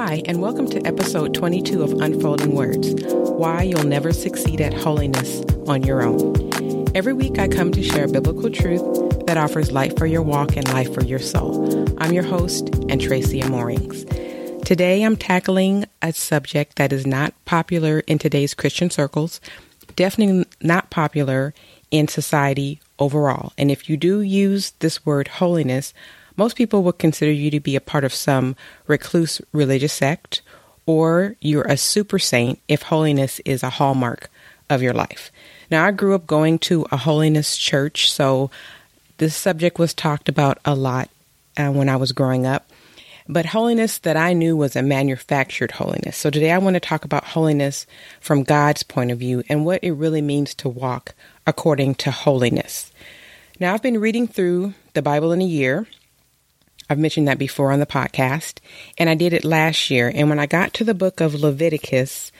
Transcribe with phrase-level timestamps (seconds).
[0.00, 5.42] Hi, and welcome to episode 22 of Unfolding Words Why You'll Never Succeed at Holiness
[5.66, 6.86] on Your Own.
[6.94, 8.80] Every week, I come to share biblical truth
[9.26, 11.84] that offers life for your walk and life for your soul.
[11.98, 14.64] I'm your host, and Tracy Amorings.
[14.64, 19.40] Today, I'm tackling a subject that is not popular in today's Christian circles,
[19.96, 21.54] definitely not popular
[21.90, 23.52] in society overall.
[23.58, 25.92] And if you do use this word holiness,
[26.38, 28.56] most people would consider you to be a part of some
[28.86, 30.40] recluse religious sect,
[30.86, 34.30] or you're a super saint if holiness is a hallmark
[34.70, 35.32] of your life.
[35.70, 38.50] Now, I grew up going to a holiness church, so
[39.18, 41.10] this subject was talked about a lot
[41.56, 42.70] uh, when I was growing up.
[43.28, 46.16] But holiness that I knew was a manufactured holiness.
[46.16, 47.84] So today I want to talk about holiness
[48.20, 51.14] from God's point of view and what it really means to walk
[51.46, 52.90] according to holiness.
[53.60, 55.86] Now, I've been reading through the Bible in a year,
[56.88, 58.58] I've mentioned that before on the podcast,
[58.96, 60.10] and I did it last year.
[60.14, 62.32] And when I got to the book of Leviticus,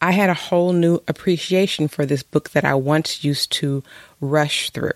[0.00, 3.82] I had a whole new appreciation for this book that I once used to
[4.20, 4.92] rush through.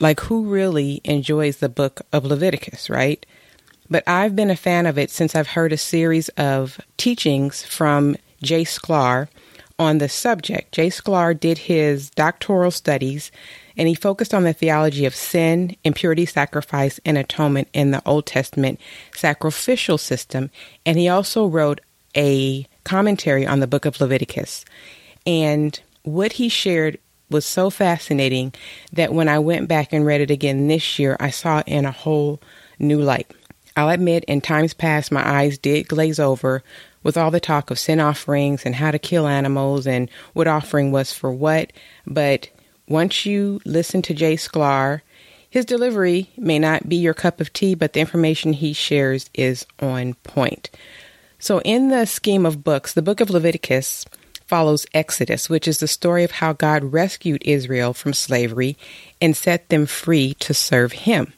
[0.00, 3.24] Like, who really enjoys the book of Leviticus, right?
[3.90, 8.16] But I've been a fan of it since I've heard a series of teachings from
[8.42, 9.28] Jay Sklar
[9.78, 10.72] on the subject.
[10.72, 13.30] Jay Sklar did his doctoral studies
[13.78, 18.26] and he focused on the theology of sin, impurity, sacrifice, and atonement in the Old
[18.26, 18.80] Testament
[19.14, 20.50] sacrificial system.
[20.84, 21.80] And he also wrote
[22.16, 24.64] a commentary on the book of Leviticus.
[25.24, 26.98] And what he shared
[27.30, 28.52] was so fascinating
[28.92, 31.84] that when I went back and read it again this year, I saw it in
[31.84, 32.40] a whole
[32.78, 33.30] new light.
[33.76, 36.64] I'll admit, in times past, my eyes did glaze over
[37.04, 40.90] with all the talk of sin offerings and how to kill animals and what offering
[40.90, 41.72] was for what.
[42.04, 42.48] But
[42.88, 45.02] once you listen to Jay Sklar,
[45.50, 49.66] his delivery may not be your cup of tea, but the information he shares is
[49.80, 50.70] on point.
[51.38, 54.04] So, in the scheme of books, the book of Leviticus
[54.46, 58.76] follows Exodus, which is the story of how God rescued Israel from slavery
[59.20, 61.32] and set them free to serve Him.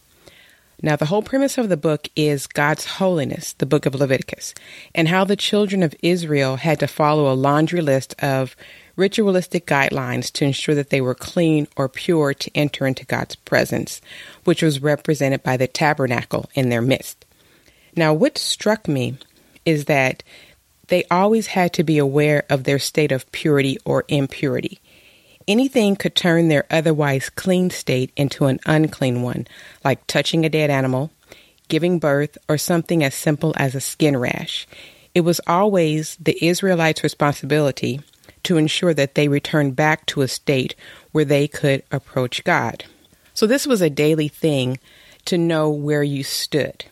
[0.83, 4.55] Now, the whole premise of the book is God's holiness, the book of Leviticus,
[4.95, 8.57] and how the children of Israel had to follow a laundry list of
[8.97, 14.01] ritualistic guidelines to ensure that they were clean or pure to enter into God's presence,
[14.45, 17.27] which was represented by the tabernacle in their midst.
[17.95, 19.19] Now, what struck me
[19.67, 20.23] is that
[20.89, 24.81] they always had to be aware of their state of purity or impurity.
[25.51, 29.49] Anything could turn their otherwise clean state into an unclean one,
[29.85, 31.11] like touching a dead animal,
[31.67, 34.69] giving birth, or something as simple as a skin rash.
[35.13, 38.01] It was always the Israelites' responsibility
[38.45, 40.77] to ensure that they returned back to a state
[41.11, 42.85] where they could approach God.
[43.35, 44.79] So this was a daily thing
[45.25, 46.85] to know where you stood.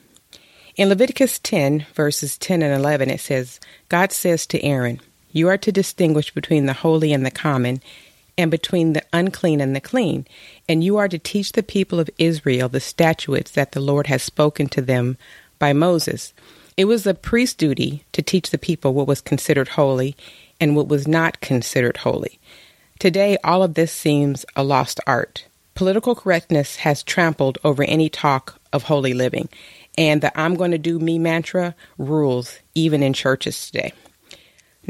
[0.74, 5.58] In Leviticus 10, verses 10 and 11, it says, God says to Aaron, You are
[5.58, 7.80] to distinguish between the holy and the common,
[8.38, 10.26] and between the unclean and the clean,
[10.69, 14.22] and you are to teach the people of Israel the statutes that the Lord has
[14.22, 15.19] spoken to them
[15.59, 16.32] by Moses.
[16.77, 20.16] It was the priest's duty to teach the people what was considered holy
[20.60, 22.38] and what was not considered holy.
[23.00, 25.47] Today, all of this seems a lost art.
[25.75, 29.48] Political correctness has trampled over any talk of holy living,
[29.97, 33.93] and the I'm going to do me mantra rules even in churches today.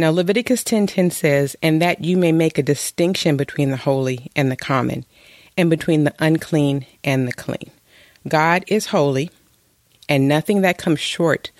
[0.00, 4.48] Now Leviticus 10:10 says, "And that you may make a distinction between the holy and
[4.48, 5.04] the common,
[5.56, 7.72] and between the unclean and the clean."
[8.28, 9.28] God is holy,
[10.08, 11.50] and nothing that comes short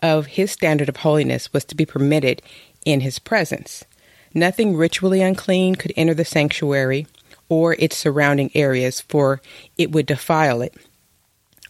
[0.00, 2.42] of his standard of holiness was to be permitted
[2.84, 3.84] in his presence.
[4.32, 7.08] Nothing ritually unclean could enter the sanctuary
[7.48, 9.42] or its surrounding areas, for
[9.76, 10.74] it would defile it.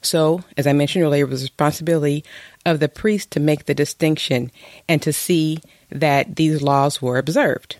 [0.02, 2.24] So, as I mentioned earlier, it was the responsibility
[2.64, 4.50] of the priest to make the distinction
[4.88, 7.76] and to see that these laws were observed.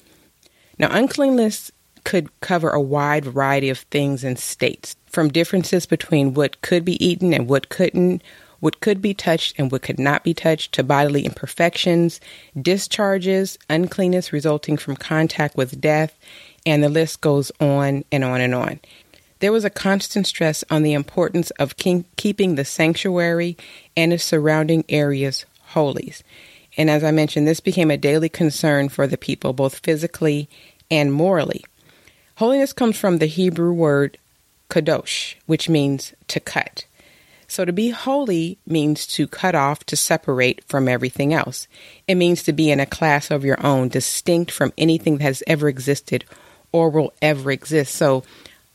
[0.78, 1.70] Now, uncleanness
[2.04, 7.04] could cover a wide variety of things and states, from differences between what could be
[7.04, 8.22] eaten and what couldn't,
[8.60, 12.20] what could be touched and what could not be touched, to bodily imperfections,
[12.61, 16.19] discharges, uncleanness resulting from contact with death,
[16.66, 18.81] and the list goes on and on and on.
[19.40, 23.56] There was a constant stress on the importance of keeping the sanctuary
[23.96, 26.14] and its surrounding areas holy.
[26.76, 30.48] And as I mentioned, this became a daily concern for the people, both physically
[30.90, 31.64] and morally.
[32.37, 34.19] Holiness comes from the Hebrew word
[34.69, 36.84] kadosh, which means to cut.
[37.48, 41.66] So to be holy means to cut off, to separate from everything else.
[42.06, 45.42] It means to be in a class of your own, distinct from anything that has
[45.46, 46.25] ever existed
[46.70, 47.96] or will ever exist.
[47.96, 48.22] So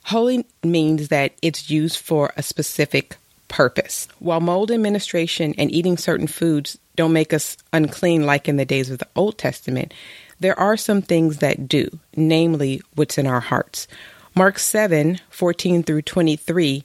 [0.05, 3.17] holy means that it's used for a specific
[3.47, 4.07] purpose.
[4.19, 8.89] While mold administration and eating certain foods don't make us unclean like in the days
[8.89, 9.93] of the Old Testament,
[10.39, 13.87] there are some things that do, namely what's in our hearts.
[14.35, 16.83] Mark 7 14 through 23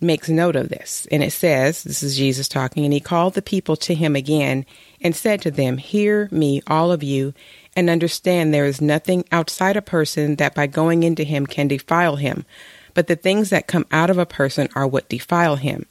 [0.00, 3.42] makes note of this, and it says, This is Jesus talking, and he called the
[3.42, 4.64] people to him again
[5.00, 7.34] and said to them, Hear me, all of you,
[7.76, 12.16] and understand there is nothing outside a person that by going into him can defile
[12.16, 12.46] him,
[12.94, 15.84] but the things that come out of a person are what defile him.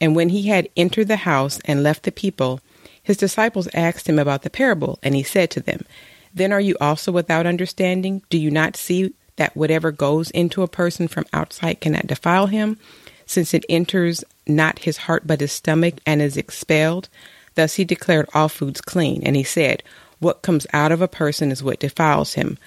[0.00, 2.60] And when he had entered the house and left the people,
[3.02, 5.84] his disciples asked him about the parable, and he said to them,
[6.32, 8.22] Then are you also without understanding?
[8.30, 12.78] Do you not see that whatever goes into a person from outside cannot defile him,
[13.26, 17.08] since it enters not his heart but his stomach and is expelled?
[17.54, 19.82] Thus he declared all foods clean, and he said,
[20.20, 22.58] What comes out of a person is what defiles him.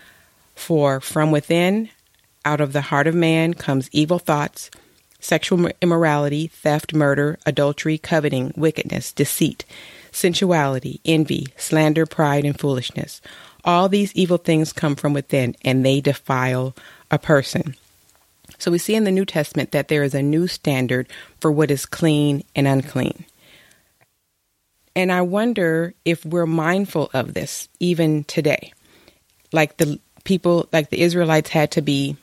[0.55, 1.89] For from within,
[2.45, 4.69] out of the heart of man, comes evil thoughts
[5.19, 9.65] sexual immorality, theft, murder, adultery, coveting, wickedness, deceit,
[10.11, 13.21] sensuality, envy, slander, pride, and foolishness.
[13.63, 16.75] All these evil things come from within and they defile
[17.11, 17.75] a person.
[18.57, 21.07] So we see in the New Testament that there is a new standard
[21.39, 23.25] for what is clean and unclean.
[24.95, 28.73] And I wonder if we're mindful of this even today.
[29.51, 32.17] Like the people, like the Israelites had to be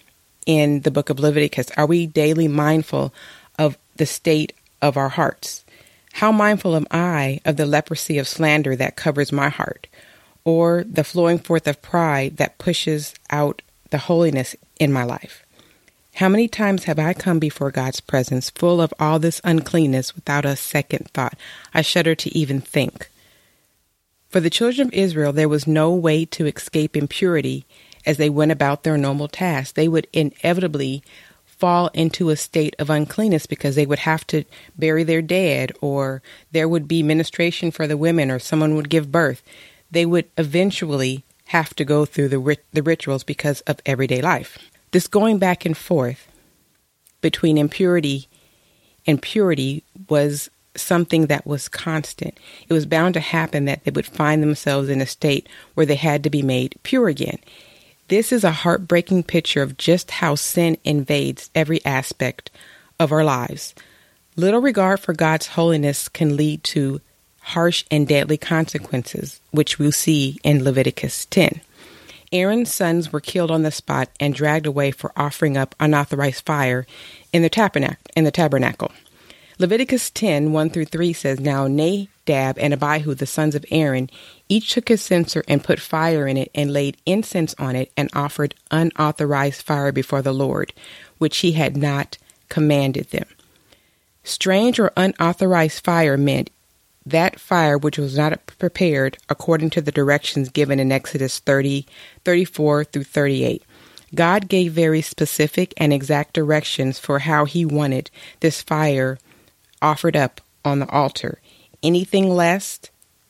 [0.48, 1.70] in the book of Leviticus?
[1.76, 3.12] Are we daily mindful
[3.58, 5.64] of the state of our hearts?
[6.12, 9.86] How mindful am I of the leprosy of slander that covers my heart,
[10.44, 13.60] or the flowing forth of pride that pushes out
[13.90, 15.44] the holiness in my life?
[16.18, 20.44] How many times have I come before God's presence full of all this uncleanness without
[20.44, 21.38] a second thought?
[21.72, 23.08] I shudder to even think.
[24.28, 27.66] For the children of Israel, there was no way to escape impurity
[28.04, 29.70] as they went about their normal tasks.
[29.70, 31.04] They would inevitably
[31.46, 34.42] fall into a state of uncleanness because they would have to
[34.76, 39.12] bury their dead, or there would be ministration for the women, or someone would give
[39.12, 39.40] birth.
[39.88, 44.58] They would eventually have to go through the, rit- the rituals because of everyday life.
[44.92, 46.28] This going back and forth
[47.20, 48.28] between impurity
[49.06, 52.38] and purity was something that was constant.
[52.68, 55.96] It was bound to happen that they would find themselves in a state where they
[55.96, 57.38] had to be made pure again.
[58.08, 62.50] This is a heartbreaking picture of just how sin invades every aspect
[62.98, 63.74] of our lives.
[64.36, 67.00] Little regard for God's holiness can lead to
[67.40, 71.60] harsh and deadly consequences, which we'll see in Leviticus 10.
[72.32, 76.86] Aaron's sons were killed on the spot and dragged away for offering up unauthorized fire
[77.32, 77.98] in the tabernacle.
[78.16, 78.92] In the tabernacle.
[79.58, 84.08] Leviticus 10 1 through 3 says, Now Nadab and Abihu, the sons of Aaron,
[84.48, 88.08] each took a censer and put fire in it and laid incense on it and
[88.12, 90.72] offered unauthorized fire before the Lord,
[91.18, 93.26] which he had not commanded them.
[94.22, 96.50] Strange or unauthorized fire meant
[97.06, 101.86] that fire which was not prepared according to the directions given in Exodus 30,
[102.24, 103.62] 34 through 38.
[104.14, 108.10] God gave very specific and exact directions for how he wanted
[108.40, 109.18] this fire
[109.82, 111.40] offered up on the altar.
[111.82, 112.80] Anything less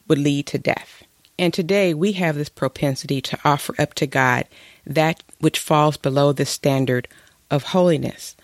[0.06, 1.04] would lead to death.
[1.38, 4.46] And today we have this propensity to offer up to God
[4.86, 7.06] that which falls below the standard
[7.50, 8.36] of holiness.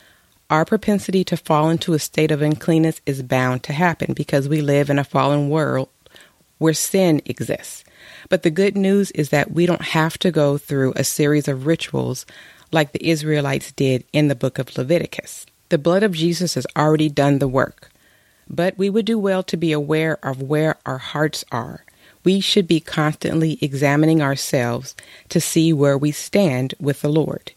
[0.51, 4.61] Our propensity to fall into a state of uncleanness is bound to happen because we
[4.61, 5.89] live in a fallen world
[6.59, 7.85] where sin exists.
[8.29, 11.67] But the good news is that we don't have to go through a series of
[11.67, 12.27] rituals
[12.73, 15.47] like the Israelites did in the book of Leviticus.
[15.71, 17.91] The blood of Jesus has already done the work.
[18.49, 21.85] But we would do well to be aware of where our hearts are.
[22.23, 24.95] We should be constantly examining ourselves
[25.31, 27.53] to see where we stand with the Lord.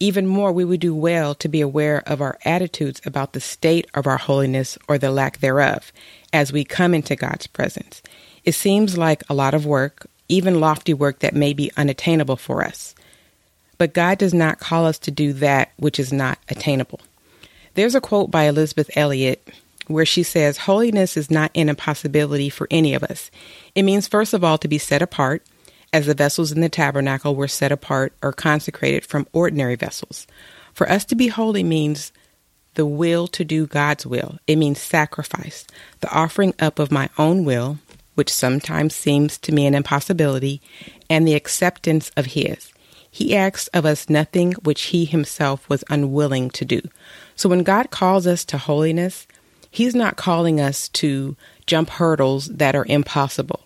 [0.00, 3.88] Even more, we would do well to be aware of our attitudes about the state
[3.94, 5.92] of our holiness or the lack thereof
[6.32, 8.02] as we come into God's presence.
[8.44, 12.62] It seems like a lot of work, even lofty work that may be unattainable for
[12.62, 12.94] us.
[13.76, 17.00] But God does not call us to do that which is not attainable.
[17.74, 19.48] There's a quote by Elisabeth Elliot
[19.88, 23.30] where she says, Holiness is not an impossibility for any of us.
[23.74, 25.44] It means, first of all, to be set apart,
[25.92, 30.26] as the vessels in the tabernacle were set apart or consecrated from ordinary vessels.
[30.74, 32.12] For us to be holy means
[32.74, 34.38] the will to do God's will.
[34.46, 35.66] It means sacrifice,
[36.00, 37.78] the offering up of my own will,
[38.14, 40.60] which sometimes seems to me an impossibility,
[41.10, 42.72] and the acceptance of His.
[43.10, 46.80] He asks of us nothing which He Himself was unwilling to do.
[47.34, 49.26] So when God calls us to holiness,
[49.70, 53.60] He's not calling us to jump hurdles that are impossible,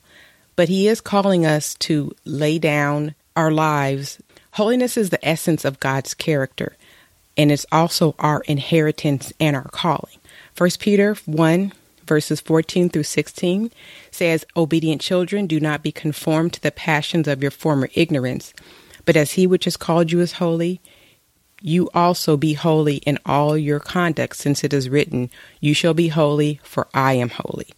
[0.62, 4.22] but He is calling us to lay down our lives.
[4.52, 6.76] Holiness is the essence of God's character,
[7.36, 10.18] and it's also our inheritance and our calling.
[10.56, 11.72] 1 Peter 1
[12.06, 13.72] verses 14 through 16
[14.12, 18.54] says, Obedient children, do not be conformed to the passions of your former ignorance,
[19.04, 20.80] but as he which has called you is holy,
[21.60, 25.28] you also be holy in all your conduct, since it is written,
[25.58, 27.74] You shall be holy, for I am holy.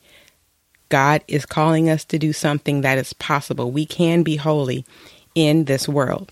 [0.89, 3.71] God is calling us to do something that is possible.
[3.71, 4.85] We can be holy
[5.35, 6.31] in this world.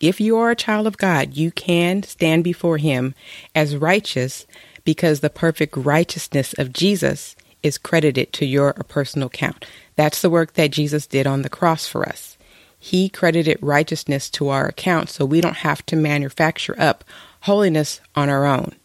[0.00, 3.14] If you are a child of God, you can stand before Him
[3.54, 4.46] as righteous
[4.84, 9.66] because the perfect righteousness of Jesus is credited to your personal account.
[9.96, 12.38] That's the work that Jesus did on the cross for us.
[12.78, 17.02] He credited righteousness to our account so we don't have to manufacture up
[17.42, 18.76] holiness on our own.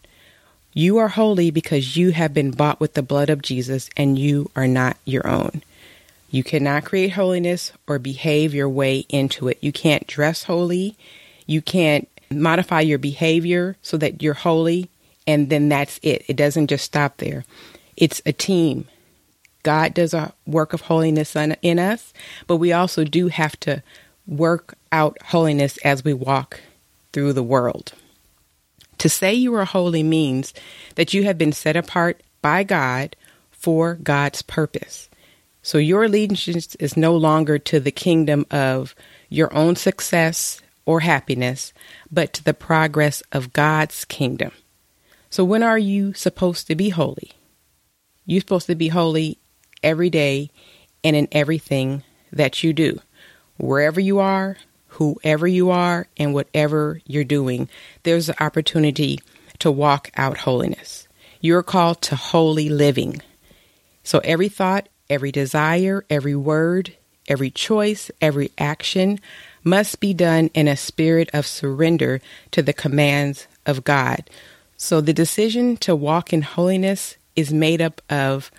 [0.73, 4.49] You are holy because you have been bought with the blood of Jesus and you
[4.55, 5.61] are not your own.
[6.31, 9.59] You cannot create holiness or behave your way into it.
[9.61, 10.95] You can't dress holy.
[11.45, 14.89] You can't modify your behavior so that you're holy
[15.27, 16.25] and then that's it.
[16.27, 17.45] It doesn't just stop there.
[17.95, 18.87] It's a team.
[19.61, 22.13] God does a work of holiness in us,
[22.47, 23.83] but we also do have to
[24.27, 26.61] work out holiness as we walk
[27.13, 27.93] through the world.
[29.03, 30.53] To say you are holy means
[30.95, 33.17] that you have been set apart by God
[33.51, 35.09] for God's purpose.
[35.61, 38.95] So your allegiance is no longer to the kingdom of
[39.27, 41.73] your own success or happiness,
[42.09, 44.53] but to the progress of God's kingdom.
[45.29, 47.33] So when are you supposed to be holy?
[48.25, 49.37] You're supposed to be holy
[49.83, 50.49] every day
[51.03, 53.01] and in everything that you do.
[53.57, 54.55] Wherever you are,
[54.93, 57.69] whoever you are, and whatever you're doing,
[58.03, 59.19] there's an opportunity
[59.59, 61.07] to walk out holiness.
[61.41, 63.21] You're called to holy living.
[64.03, 66.95] So every thought, every desire, every word,
[67.27, 69.19] every choice, every action
[69.63, 72.21] must be done in a spirit of surrender
[72.51, 74.29] to the commands of God
[74.83, 78.51] so the decision to walk in holiness is made up of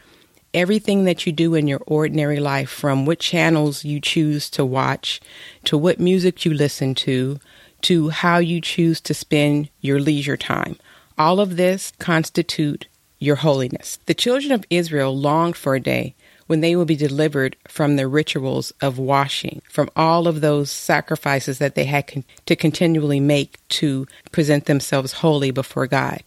[0.55, 5.21] everything that you do in your ordinary life, from what channels you choose to watch,
[5.65, 7.39] to what music you listen to,
[7.83, 10.77] to how you choose to spend your leisure time.
[11.19, 12.87] All of this constitute
[13.19, 13.99] your holiness.
[14.07, 16.15] The children of Israel longed for a day
[16.47, 21.59] when they will be delivered from the rituals of washing, from all of those sacrifices
[21.59, 26.23] that they had con- to continually make to present themselves holy before God.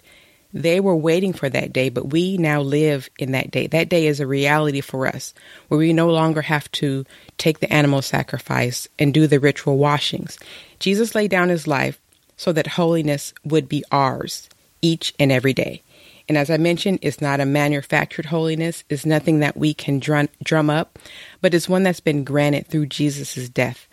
[0.53, 3.67] They were waiting for that day, but we now live in that day.
[3.67, 5.33] That day is a reality for us
[5.67, 7.05] where we no longer have to
[7.37, 10.37] take the animal sacrifice and do the ritual washings.
[10.79, 11.99] Jesus laid down his life
[12.37, 14.49] so that holiness would be ours
[14.81, 15.81] each and every day.
[16.29, 18.83] And as I mentioned, it's not a manufactured holiness.
[18.89, 20.99] It's nothing that we can drum, drum up,
[21.41, 23.87] but it's one that's been granted through Jesus' death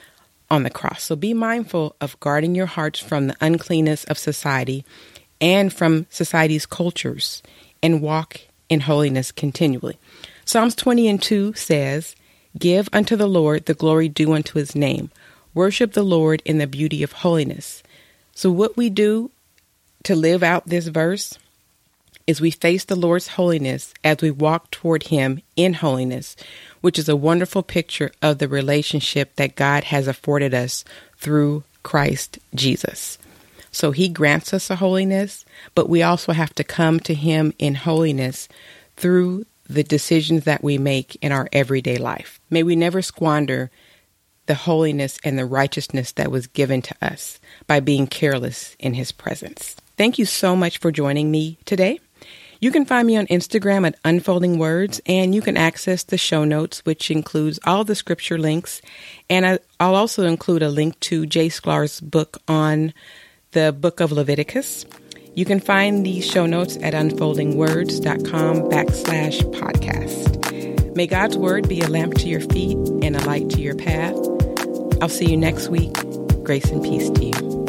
[0.51, 1.03] on the cross.
[1.03, 4.85] So be mindful of guarding your hearts from the uncleanness of society
[5.41, 7.43] and from society's cultures
[7.83, 9.99] and walk in holiness continually.
[10.45, 12.15] Psalms 20 and 2 says,
[12.59, 15.11] Give unto the Lord the glory due unto his name.
[15.55, 17.83] Worship the Lord in the beauty of holiness.
[18.35, 19.31] So, what we do
[20.03, 21.39] to live out this verse
[22.27, 26.37] is we face the Lord's holiness as we walk toward Him in holiness,
[26.81, 30.85] which is a wonderful picture of the relationship that God has afforded us
[31.17, 33.19] through Christ Jesus.
[33.75, 37.75] So He grants us a holiness, but we also have to come to Him in
[37.75, 38.49] holiness
[38.97, 42.41] through the decisions that we make in our everyday life.
[42.51, 43.71] May we never squander
[44.47, 49.11] the holiness and the righteousness that was given to us by being careless in His
[49.11, 49.77] presence.
[49.97, 52.01] Thank you so much for joining me today.
[52.61, 56.45] You can find me on Instagram at Unfolding Words, and you can access the show
[56.45, 58.81] notes, which includes all the scripture links.
[59.29, 62.95] And I, will also include a link to Jay Sklar's book on
[63.55, 64.85] the book of Leviticus.
[65.35, 70.95] You can find these show notes at unfoldingwords.com backslash podcast.
[70.95, 74.15] May God's word be a lamp to your feet and a light to your path.
[75.01, 75.93] I'll see you next week.
[76.45, 77.64] Grace and peace to you.